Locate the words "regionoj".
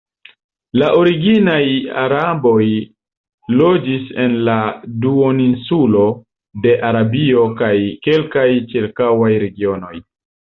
9.45-9.93